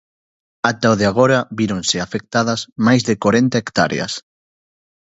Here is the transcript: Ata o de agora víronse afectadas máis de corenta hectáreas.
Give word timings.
Ata 0.69 0.87
o 0.93 0.95
de 0.99 1.05
agora 1.11 1.39
víronse 1.59 1.97
afectadas 1.99 2.61
máis 2.85 3.01
de 3.07 3.15
corenta 3.23 3.57
hectáreas. 3.61 4.13